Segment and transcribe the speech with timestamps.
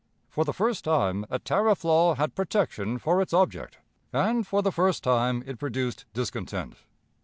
[0.31, 3.77] For the first time a tariff law had protection for its object,
[4.11, 6.77] and for the first time it produced discontent.